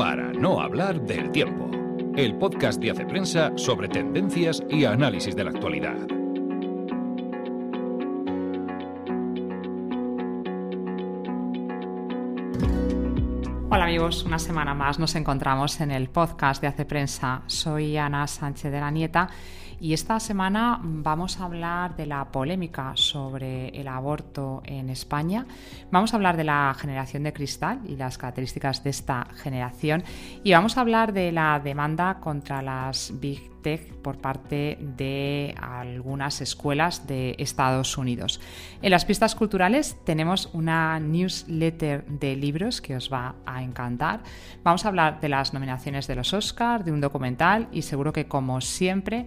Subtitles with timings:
[0.00, 1.70] para no hablar del tiempo.
[2.16, 5.94] El podcast de Hace Prensa sobre tendencias y análisis de la actualidad.
[13.68, 17.42] Hola amigos, una semana más nos encontramos en el podcast de Hace Prensa.
[17.46, 19.28] Soy Ana Sánchez de la Nieta
[19.80, 25.46] y esta semana vamos a hablar de la polémica sobre el aborto en España.
[25.90, 30.04] Vamos a hablar de la generación de cristal y las características de esta generación.
[30.44, 36.40] Y vamos a hablar de la demanda contra las Big Tech por parte de algunas
[36.40, 38.40] escuelas de Estados Unidos.
[38.82, 44.22] En las pistas culturales tenemos una newsletter de libros que os va a encantar.
[44.62, 48.26] Vamos a hablar de las nominaciones de los Oscars, de un documental y seguro que
[48.26, 49.26] como siempre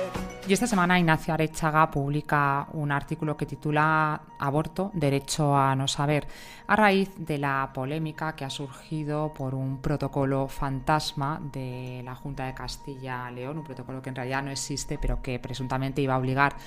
[0.51, 6.27] Y esta semana Ignacio Arechaga publica un artículo que titula Aborto, derecho a no saber,
[6.67, 12.47] a raíz de la polémica que ha surgido por un protocolo fantasma de la Junta
[12.47, 16.57] de Castilla-León, un protocolo que en realidad no existe, pero que presuntamente iba a obligar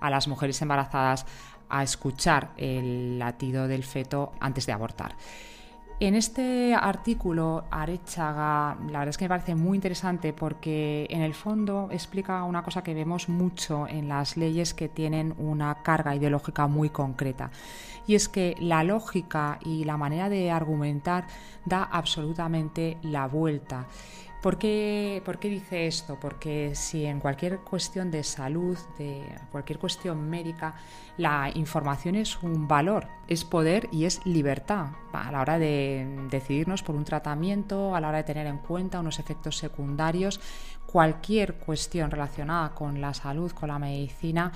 [0.00, 1.24] a las mujeres embarazadas
[1.68, 5.14] a escuchar el latido del feto antes de abortar.
[6.00, 11.34] En este artículo, Arechaga, la verdad es que me parece muy interesante porque en el
[11.34, 16.68] fondo explica una cosa que vemos mucho en las leyes que tienen una carga ideológica
[16.68, 17.50] muy concreta.
[18.06, 21.26] Y es que la lógica y la manera de argumentar
[21.64, 23.88] da absolutamente la vuelta.
[24.42, 26.16] ¿Por qué, dice esto?
[26.20, 30.76] Porque si en cualquier cuestión de salud, de cualquier cuestión médica,
[31.16, 36.84] la información es un valor, es poder y es libertad a la hora de decidirnos
[36.84, 40.40] por un tratamiento, a la hora de tener en cuenta unos efectos secundarios,
[40.86, 44.52] cualquier cuestión relacionada con la salud, con la medicina,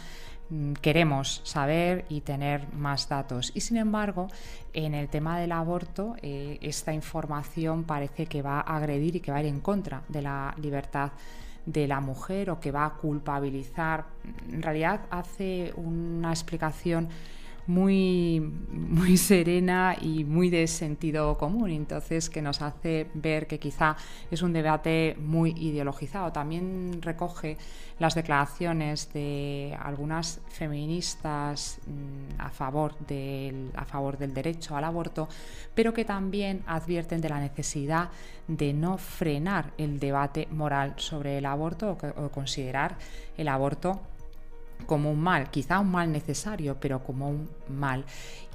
[0.81, 3.53] queremos saber y tener más datos.
[3.55, 4.29] Y sin embargo,
[4.73, 9.33] en el tema del aborto, eh, esta información parece que va a agredir y que
[9.33, 11.13] va a ir en contra de la libertad
[11.65, 14.05] de la mujer o que va a culpabilizar.
[14.51, 17.09] En realidad hace una explicación
[17.67, 23.97] muy, muy serena y muy de sentido común, entonces que nos hace ver que quizá
[24.31, 26.33] es un debate muy ideologizado.
[26.33, 27.56] También recoge
[27.99, 35.28] las declaraciones de algunas feministas mm, a favor del, a favor del derecho al aborto,
[35.75, 38.11] pero que también advierten de la necesidad
[38.49, 42.97] de no frenar el debate moral sobre el aborto o considerar
[43.37, 44.01] el aborto
[44.82, 48.04] como un mal, quizá un mal necesario, pero como un mal.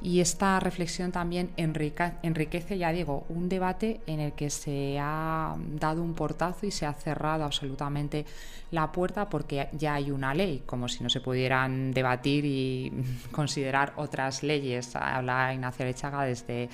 [0.01, 6.03] Y esta reflexión también enriquece, ya digo, un debate en el que se ha dado
[6.03, 8.25] un portazo y se ha cerrado absolutamente
[8.71, 12.91] la puerta porque ya hay una ley, como si no se pudieran debatir y
[13.31, 14.95] considerar otras leyes.
[14.95, 16.69] Habla Ignacio Lechaga desde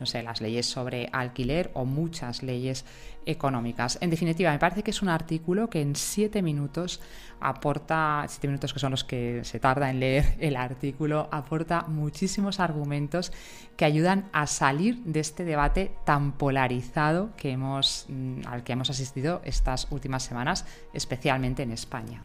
[0.00, 2.84] no sé, las leyes sobre alquiler o muchas leyes
[3.26, 3.98] económicas.
[4.00, 7.00] En definitiva, me parece que es un artículo que en siete minutos
[7.40, 12.58] aporta, siete minutos que son los que se tarda en leer el artículo, aporta muchísimos
[12.58, 13.32] argumentos
[13.76, 18.90] que ayudan a salir de este debate tan polarizado que hemos, mm, al que hemos
[18.90, 22.24] asistido estas últimas semanas, especialmente en España.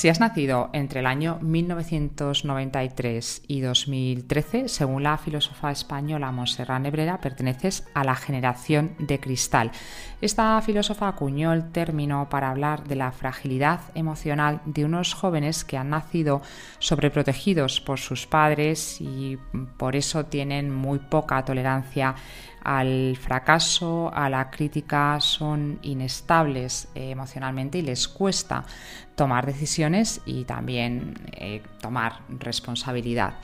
[0.00, 7.20] si has nacido entre el año 1993 y 2013, según la filósofa española Montserrat Nebrera,
[7.20, 9.72] perteneces a la generación de cristal.
[10.22, 15.76] Esta filósofa acuñó el término para hablar de la fragilidad emocional de unos jóvenes que
[15.76, 16.40] han nacido
[16.78, 19.36] sobreprotegidos por sus padres y
[19.76, 22.14] por eso tienen muy poca tolerancia
[22.62, 28.64] al fracaso, a la crítica, son inestables eh, emocionalmente y les cuesta
[29.14, 33.34] tomar decisiones y también eh, tomar responsabilidad.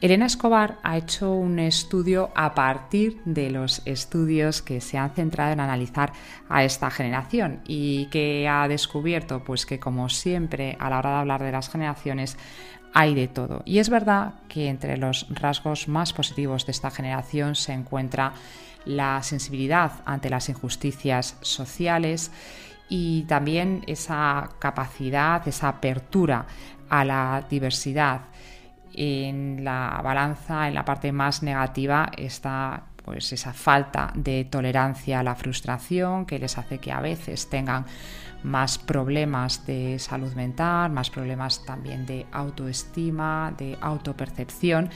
[0.00, 5.52] Elena Escobar ha hecho un estudio a partir de los estudios que se han centrado
[5.52, 6.14] en analizar
[6.48, 11.16] a esta generación y que ha descubierto pues que como siempre a la hora de
[11.16, 12.38] hablar de las generaciones
[12.92, 13.62] hay de todo.
[13.64, 18.32] Y es verdad que entre los rasgos más positivos de esta generación se encuentra
[18.84, 22.30] la sensibilidad ante las injusticias sociales
[22.88, 26.46] y también esa capacidad, esa apertura
[26.88, 28.22] a la diversidad.
[28.92, 35.22] En la balanza, en la parte más negativa, está pues esa falta de tolerancia a
[35.22, 37.86] la frustración que les hace que a veces tengan
[38.42, 44.90] más problemas de salud mental, más problemas también de autoestima, de autopercepción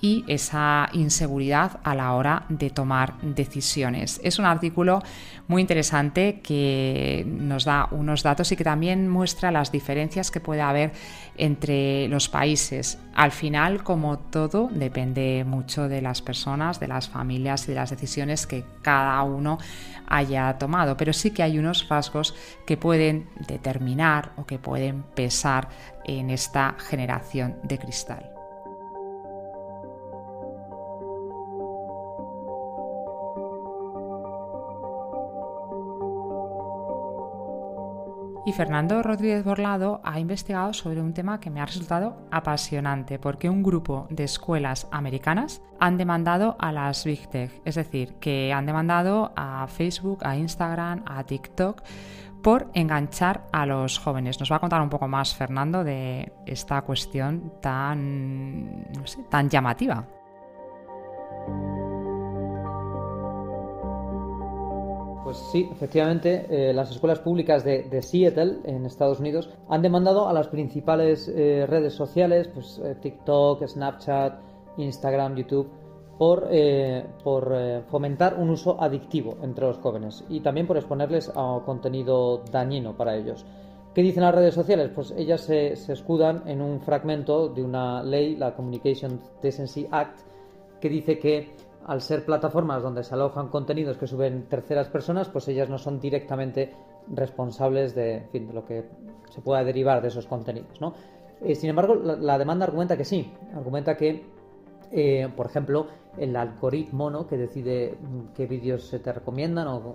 [0.00, 4.20] y esa inseguridad a la hora de tomar decisiones.
[4.22, 5.02] Es un artículo
[5.48, 10.60] muy interesante que nos da unos datos y que también muestra las diferencias que puede
[10.60, 10.92] haber
[11.36, 12.98] entre los países.
[13.14, 17.90] Al final, como todo, depende mucho de las personas, de las familias y de las
[17.90, 19.58] decisiones que cada uno
[20.06, 22.34] haya tomado, pero sí que hay unos rasgos
[22.66, 25.68] que pueden determinar o que pueden pesar
[26.04, 28.37] en esta generación de cristal.
[38.48, 43.50] Y Fernando Rodríguez Borlado ha investigado sobre un tema que me ha resultado apasionante, porque
[43.50, 48.64] un grupo de escuelas americanas han demandado a las Big Tech, es decir, que han
[48.64, 51.82] demandado a Facebook, a Instagram, a TikTok
[52.42, 54.40] por enganchar a los jóvenes.
[54.40, 58.86] Nos va a contar un poco más Fernando de esta cuestión tan,
[59.28, 60.06] tan llamativa.
[65.28, 70.32] Pues sí, efectivamente, eh, las escuelas públicas de, Seattle, en Estados Unidos, han demandado a
[70.32, 74.40] las principales eh, redes sociales, pues eh, TikTok, Snapchat,
[74.78, 75.68] Instagram, YouTube,
[76.16, 76.48] por,
[77.22, 77.54] por
[77.90, 83.14] fomentar un uso adictivo entre los jóvenes y también por exponerles a contenido dañino para
[83.14, 83.44] ellos.
[83.94, 84.90] ¿Qué dicen las redes sociales?
[84.94, 90.20] Pues ellas se, se escudan en un fragmento de una ley, la Communication Decency Act,
[90.80, 91.50] que dice que
[91.88, 95.98] al ser plataformas donde se alojan contenidos que suben terceras personas, pues ellas no son
[95.98, 96.74] directamente
[97.08, 98.84] responsables de, lo que
[99.30, 100.78] se pueda derivar de esos contenidos.
[100.82, 100.92] ¿no?
[101.40, 104.22] Eh, sin embargo, la, demanda argumenta que sí, argumenta que,
[104.92, 105.86] eh, por ejemplo,
[106.18, 107.26] el algoritmo ¿no?
[107.26, 109.94] que decide mm, qué vídeos se te recomiendan o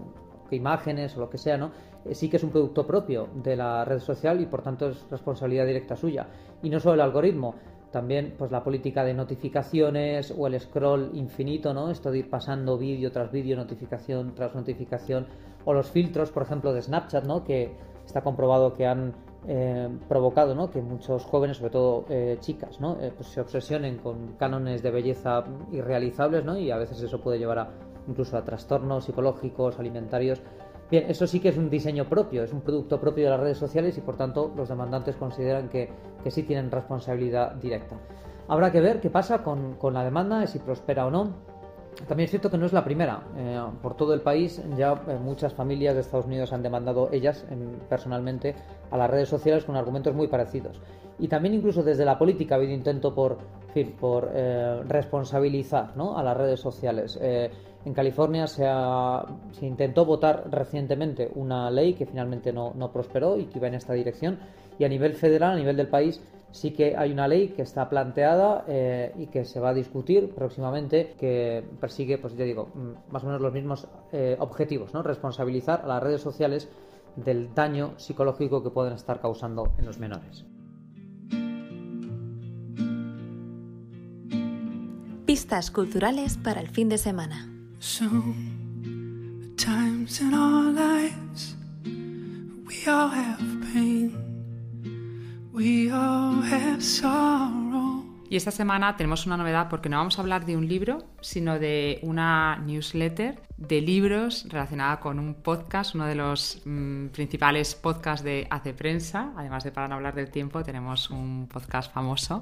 [0.49, 1.71] qué imágenes o lo que sea, ¿no?
[2.05, 5.05] Eh, sí que es un producto propio de la red social y por tanto es
[5.11, 6.27] responsabilidad directa suya.
[6.63, 7.53] Y no solo el algoritmo,
[7.93, 11.91] también pues la política de notificaciones o el scroll infinito, ¿no?
[11.91, 15.27] Esto de ir pasando vídeo tras vídeo, notificación tras notificación,
[15.63, 17.43] o los filtros, por ejemplo, de Snapchat, ¿no?
[17.43, 19.13] Que está comprobado que han
[19.47, 20.71] eh, provocado, ¿no?
[20.71, 22.97] Que muchos jóvenes, sobre todo eh, chicas, ¿no?
[22.99, 26.57] Eh, pues se obsesionen con cánones de belleza irrealizables, ¿no?
[26.57, 27.69] Y a veces eso puede llevar a,
[28.07, 30.41] incluso a trastornos psicológicos, alimentarios.
[30.93, 33.57] Bien, eso sí que es un diseño propio, es un producto propio de las redes
[33.57, 35.91] sociales y por tanto los demandantes consideran que,
[36.29, 37.95] sí tienen responsabilidad directa.
[38.47, 41.31] Habrá que ver qué pasa con, la demanda, si prospera o no.
[42.07, 43.23] También es cierto que no es la primera.
[43.37, 47.45] Eh, por todo el país ya eh, muchas familias de Estados Unidos han demandado ellas
[47.89, 48.55] personalmente
[48.91, 50.79] a las redes sociales con argumentos muy parecidos.
[51.19, 53.37] Y también incluso desde la política ha habido intento por,
[53.99, 57.19] por eh, responsabilizar a las redes sociales.
[57.85, 58.65] En California se,
[59.61, 64.39] intentó votar recientemente una ley que finalmente no, prosperó y que iba en esta dirección.
[64.79, 66.21] Y a nivel federal, a nivel del país,
[66.53, 70.29] sí que hay una ley que está planteada eh, y que se va a discutir
[70.29, 75.01] próximamente que persigue, pues ya digo, mm, más o menos los mismos eh, objetivos, ¿no?
[75.01, 76.69] Responsabilizar a las redes sociales
[77.15, 80.45] del daño psicológico que pueden estar causando en los menores.
[85.25, 87.49] Pistas culturales para el fin de semana.
[87.79, 93.41] Soon, times in our lives, we all have
[93.73, 94.22] pain,
[95.53, 95.83] we.
[98.29, 101.59] Y esta semana tenemos una novedad porque no vamos a hablar de un libro, sino
[101.59, 108.23] de una newsletter de libros relacionada con un podcast, uno de los mm, principales podcasts
[108.23, 109.33] de Hace Prensa.
[109.37, 112.41] Además de para no hablar del tiempo, tenemos un podcast famoso,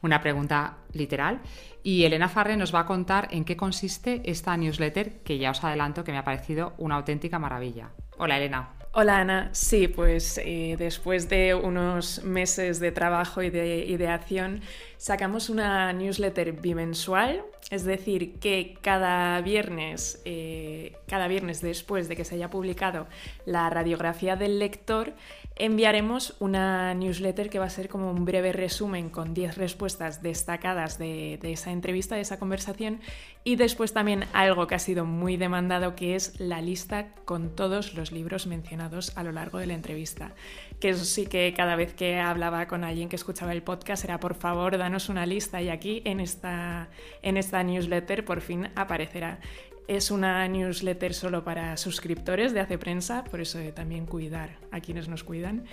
[0.00, 1.40] una pregunta literal.
[1.82, 5.62] Y Elena Farre nos va a contar en qué consiste esta newsletter que ya os
[5.62, 7.90] adelanto que me ha parecido una auténtica maravilla.
[8.16, 8.75] Hola Elena.
[8.98, 14.62] Hola Ana, sí, pues eh, después de unos meses de trabajo y de ideación,
[14.96, 22.24] sacamos una newsletter bimensual, es decir, que cada viernes, eh, cada viernes después de que
[22.24, 23.06] se haya publicado
[23.44, 25.14] la radiografía del lector,
[25.56, 30.98] enviaremos una newsletter que va a ser como un breve resumen con 10 respuestas destacadas
[30.98, 33.00] de, esa entrevista, de esa conversación,
[33.42, 37.94] y después también algo que ha sido muy demandado, que es la lista con todos
[37.94, 40.34] los libros mencionados a lo largo de la entrevista.
[40.78, 44.20] Que eso sí que cada vez que hablaba con alguien que escuchaba el podcast era
[44.20, 44.76] por favor
[45.08, 46.88] una lista y aquí en esta,
[47.22, 49.40] en esta newsletter por fin aparecerá.
[49.88, 55.08] Es una newsletter solo para suscriptores de Hace Prensa, por eso también cuidar a quienes
[55.08, 55.64] nos cuidan.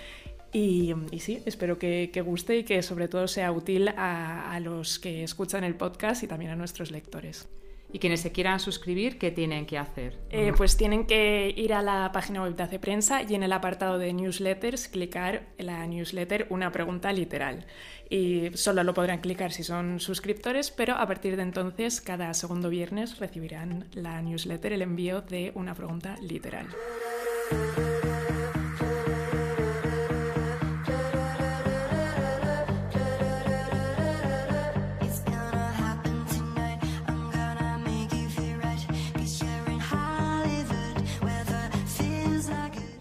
[0.51, 5.63] Y, sí, espero que, guste y que sobre todo sea útil a, los que escuchan
[5.63, 7.50] el podcast y también a nuestros lectores.
[7.93, 10.17] Y quienes se quieran suscribir, ¿qué tienen que hacer?
[10.31, 13.53] Eh, pues tienen que ir a la página web de Hace Prensa y en el
[13.53, 17.67] apartado de newsletters clicar en la newsletter una pregunta literal.
[18.09, 22.69] Y solo lo podrán clicar si son suscriptores, pero a partir de entonces, cada segundo
[22.69, 26.67] viernes recibirán la newsletter, el envío de una pregunta literal.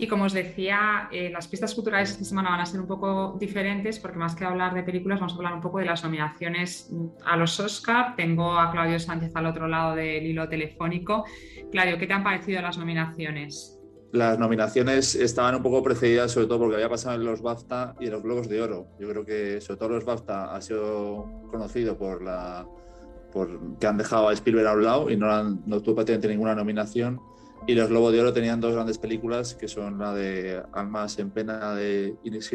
[0.02, 3.36] Y como os decía, eh, las pistas culturales esta semana van a ser un poco
[3.38, 6.90] diferentes porque más que hablar de películas vamos a hablar un poco de las nominaciones
[7.24, 8.16] a los Oscar.
[8.16, 11.24] Tengo a Claudio Sánchez al otro lado del hilo telefónico.
[11.70, 13.78] Claudio, ¿qué te han parecido las nominaciones?
[14.10, 18.06] Las nominaciones estaban un poco precedidas sobre todo porque había pasado en los BAFTA y
[18.06, 18.88] en los Globos de Oro.
[18.98, 22.66] Yo creo que sobre todo los BAFTA ha sido conocido por la
[23.32, 26.26] por que han dejado a Spielberg a un lado y no, han, no tuvo prácticamente
[26.26, 27.20] ninguna nominación
[27.66, 31.30] y los Globos de Oro tenían dos grandes películas, que son la de Almas en
[31.30, 32.52] Pena de Ines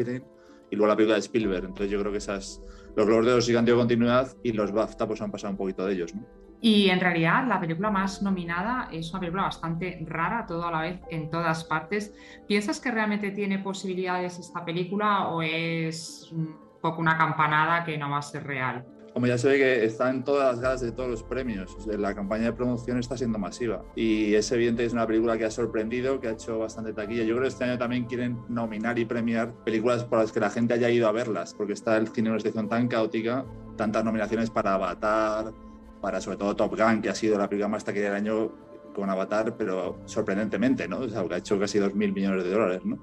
[0.70, 1.64] y luego la película de Spielberg.
[1.64, 2.62] Entonces yo creo que esas,
[2.94, 5.56] los Globos de Oro sí han tenido continuidad y los BAFTA pues han pasado un
[5.56, 6.14] poquito de ellos.
[6.60, 10.80] Y en realidad la película más nominada es una película bastante rara, todo a la
[10.82, 12.14] vez en todas partes.
[12.46, 18.10] ¿Piensas que realmente tiene posibilidades esta película o es un poco una campanada que no
[18.10, 18.84] va a ser real?
[19.18, 22.14] Como ya se ve que está en todas las galas de todos los premios, la
[22.14, 25.50] campaña de promoción está siendo masiva y es evidente que es una película que ha
[25.50, 27.24] sorprendido, que ha hecho bastante taquilla.
[27.24, 30.50] Yo creo que este año también quieren nominar y premiar películas por las que la
[30.50, 33.44] gente haya ido a verlas, porque está el cine en una situación tan caótica,
[33.76, 35.52] tantas nominaciones para Avatar,
[36.00, 38.52] para sobre todo Top Gun, que ha sido la película más taquilla del año
[38.94, 41.00] con Avatar, pero sorprendentemente, ¿no?
[41.00, 43.00] O sea, que ha hecho casi 2.000 millones de dólares, ¿no?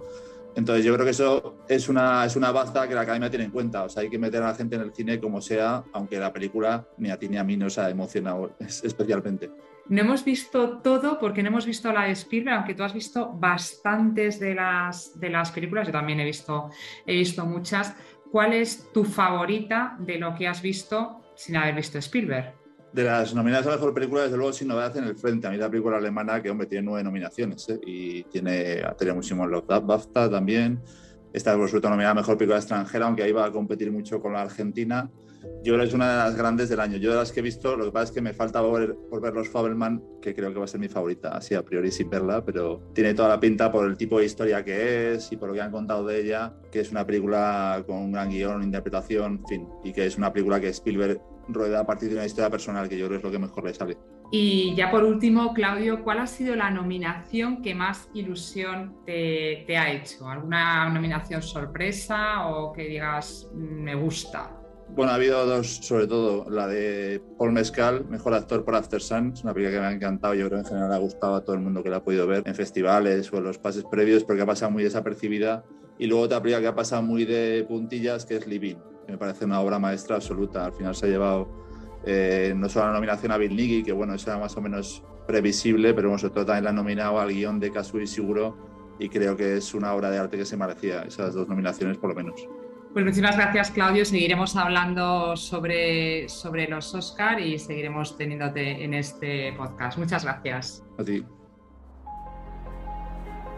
[0.55, 3.51] Entonces yo creo que eso es una, es una baza que la academia tiene en
[3.51, 3.83] cuenta.
[3.83, 6.31] O sea, hay que meter a la gente en el cine como sea, aunque la
[6.31, 9.51] película ni a ti ni a mí nos ha emocionado especialmente.
[9.87, 13.31] No hemos visto todo porque no hemos visto la de Spielberg, aunque tú has visto
[13.33, 16.71] bastantes de las, de las películas, yo también he visto,
[17.05, 17.95] he visto muchas.
[18.31, 22.64] ¿Cuál es tu favorita de lo que has visto sin haber visto Spielberg?
[22.95, 25.47] De las nominadas a mejor película, desde luego, sin novedad en el frente.
[25.47, 27.77] A mí la película alemana, que hombre, tiene nueve nominaciones ¿eh?
[27.85, 30.79] y tiene, tenido muchísimos los BAFTA también.
[31.33, 34.31] Esta por supuesto nominada a mejor película extranjera, aunque ahí va a competir mucho con
[34.31, 35.11] la Argentina.
[35.61, 36.95] Yo creo que es una de las grandes del año.
[36.95, 39.19] Yo de las que he visto, lo que pasa es que me falta por, por
[39.19, 42.09] ver los Fabelman, que creo que va a ser mi favorita, así a priori sin
[42.09, 45.49] verla, pero tiene toda la pinta por el tipo de historia que es y por
[45.49, 49.41] lo que han contado de ella, que es una película con un gran guion, interpretación,
[49.41, 52.49] en fin, y que es una película que Spielberg rueda a partir de una historia
[52.49, 53.97] personal, que yo creo es lo que mejor le sale.
[54.31, 59.91] Y ya por último, Claudio, ¿cuál ha sido la nominación que más ilusión te, ha
[59.91, 60.27] hecho?
[60.27, 64.51] ¿Alguna nominación sorpresa o que digas mm, me gusta?
[64.89, 69.31] Bueno, ha habido dos, sobre todo la de Paul Mescal, mejor actor por After Sun,
[69.33, 71.43] es una película que me ha encantado, yo creo que en general ha gustado a
[71.43, 74.23] todo el mundo que la ha podido ver en festivales o en los pases previos
[74.23, 75.63] porque ha pasado muy desapercibida.
[75.97, 78.75] Y luego otra película que ha pasado muy de puntillas, que es Living,
[79.07, 80.65] me parece una obra maestra absoluta.
[80.65, 81.47] Al final se ha llevado
[82.05, 85.03] eh, no solo la nominación a Bill Nighy, que bueno, eso era más o menos
[85.27, 87.71] previsible, pero bueno, sobre todo también la ha nominado al guion de
[88.01, 88.55] y Seguro
[88.99, 92.09] y creo que es una obra de arte que se merecía esas dos nominaciones por
[92.09, 92.47] lo menos.
[92.93, 99.51] Pues muchísimas gracias Claudio, seguiremos hablando sobre, sobre los Oscar y seguiremos teniéndote en este
[99.53, 99.97] podcast.
[99.97, 100.83] Muchas gracias.
[100.97, 101.25] A ti.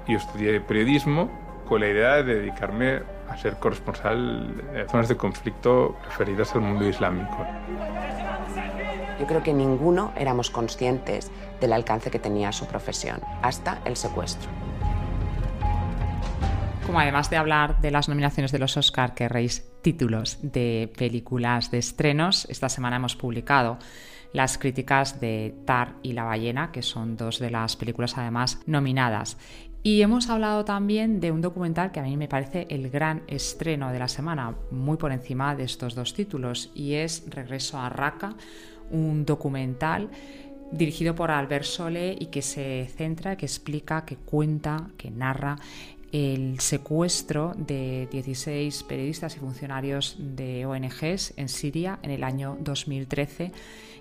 [0.07, 1.29] Yo estudié periodismo
[1.67, 6.87] con la idea de dedicarme a ser corresponsal de zonas de conflicto referidas al mundo
[6.87, 7.45] islámico.
[9.19, 14.49] Yo creo que ninguno éramos conscientes del alcance que tenía su profesión, hasta el secuestro.
[16.85, 21.69] Como además de hablar de las nominaciones de los Oscar, que reís títulos de películas
[21.69, 23.77] de estrenos, esta semana hemos publicado
[24.33, 29.37] las críticas de Tar y La ballena, que son dos de las películas además nominadas.
[29.83, 33.91] Y hemos hablado también de un documental que a mí me parece el gran estreno
[33.91, 38.35] de la semana, muy por encima de estos dos títulos, y es Regreso a Raqqa,
[38.91, 40.09] un documental
[40.71, 45.57] dirigido por Albert Sole y que se centra, que explica, que cuenta, que narra
[46.11, 53.51] el secuestro de 16 periodistas y funcionarios de ONGs en Siria en el año 2013.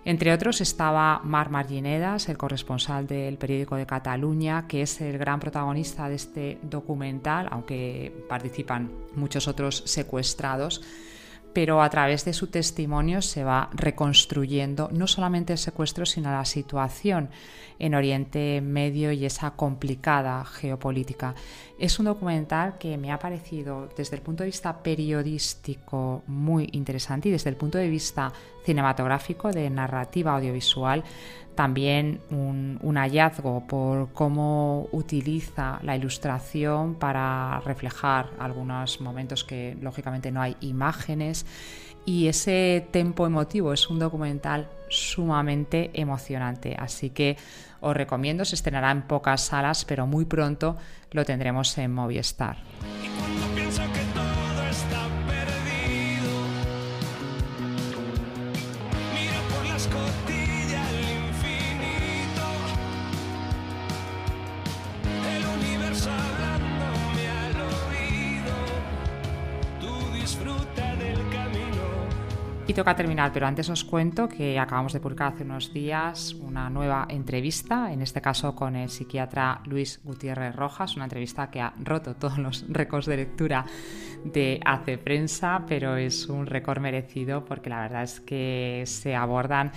[0.05, 5.41] Entre otros estaba Mar Marginedas, el corresponsal del periódico de Cataluña, que es el gran
[5.41, 10.83] protagonista de este documental, aunque participan muchos otros secuestrados
[11.57, 16.45] pero a través de su testimonio se va reconstruyendo no solamente el secuestro, sino la
[16.45, 17.31] situación
[17.79, 21.35] en Oriente Medio y esa complicada geopolítica.
[21.79, 27.31] Es un documental que me ha parecido desde el punto de vista periodístico muy interesante
[27.31, 28.35] y desde el punto de vista
[28.67, 31.05] cinematográfico de narrativa audiovisual
[31.57, 40.43] también un, hallazgo por cómo utiliza la ilustración para reflejar algunos momentos que lógicamente no
[40.43, 41.47] hay imágenes
[42.05, 47.37] y ese tempo emotivo es un documental sumamente emocionante así que
[47.81, 50.77] os recomiendo se estrenará en pocas salas pero muy pronto
[51.11, 52.59] lo tendremos en Movistar.
[72.69, 76.69] Y toca terminar, pero antes os cuento que acabamos de publicar hace unos días una
[76.69, 81.73] nueva entrevista, en este caso con el psiquiatra Luis Gutiérrez Rojas, una entrevista que ha
[81.79, 83.65] roto todos los récords de lectura
[84.25, 89.71] de Hace Prensa, pero es un récord merecido porque la verdad es que se abordan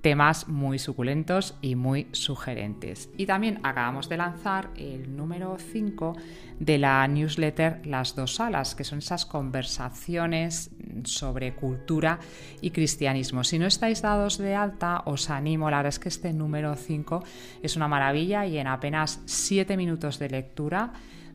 [0.00, 3.10] temas muy suculentos y muy sugerentes.
[3.16, 6.16] Y también acabamos de lanzar el número 5
[6.58, 10.70] de la newsletter Las dos salas, que son esas conversaciones
[11.04, 12.18] sobre cultura
[12.60, 13.44] y cristianismo.
[13.44, 17.22] Si no estáis dados de alta, os animo, la verdad es que este número 5
[17.62, 20.92] es una maravilla y en apenas 7 minutos de lectura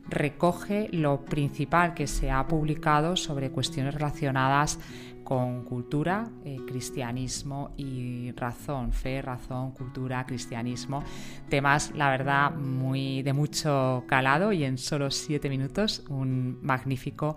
[0.08, 4.78] recoge lo principal que se ha publicado sobre cuestiones relacionadas
[5.26, 11.02] con cultura, eh, cristianismo y razón, fe, razón, cultura, cristianismo.
[11.48, 17.34] Temas, la verdad, muy de mucho calado y en solo siete minutos un magnífico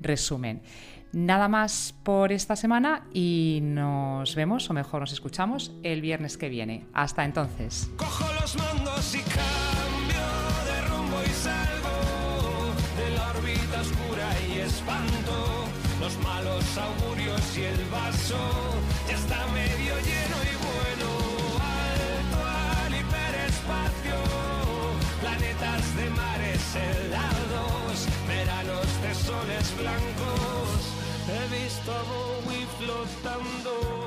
[0.00, 0.62] resumen.
[1.10, 6.48] Nada más por esta semana y nos vemos, o mejor nos escuchamos, el viernes que
[6.48, 6.86] viene.
[6.94, 7.90] Hasta entonces.
[7.96, 10.28] Cojo los mandos y cambio
[10.64, 15.61] de rumbo y salgo de la órbita oscura y espanto
[16.02, 18.40] los malos augurios y el vaso
[19.08, 21.08] ya está medio lleno y bueno.
[21.78, 22.40] Alto
[22.84, 24.18] al hiperespacio,
[25.20, 30.78] planetas de mares helados, veranos de soles blancos.
[31.30, 34.01] He visto a Bowie flotando